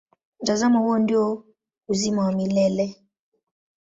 [0.41, 1.45] Mtazamo huo ndio
[1.87, 2.95] uzima wa milele.